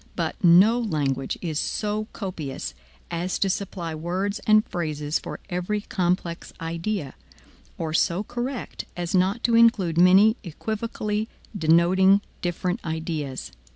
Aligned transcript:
But 0.15 0.43
no 0.43 0.79
language 0.79 1.37
is 1.43 1.59
so 1.59 2.07
copious 2.11 2.73
as 3.11 3.37
to 3.37 3.51
supply 3.51 3.93
words 3.93 4.39
and 4.47 4.65
phrases 4.65 5.19
for 5.19 5.39
every 5.47 5.81
complex 5.81 6.51
idea, 6.59 7.13
or 7.77 7.93
so 7.93 8.23
correct 8.23 8.85
as 8.97 9.13
not 9.13 9.43
to 9.43 9.55
include 9.55 9.99
many 9.99 10.37
equivocally 10.43 11.29
denoting 11.55 12.21
different 12.41 12.83
ideas. 12.83 13.51